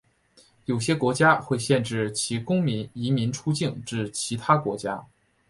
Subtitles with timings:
[0.65, 5.05] 有些国家会限制其公民移民出境至其他国家。